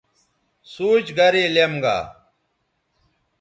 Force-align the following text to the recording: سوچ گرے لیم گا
سوچ 0.71 1.05
گرے 1.17 1.43
لیم 1.53 1.73
گا 1.83 1.97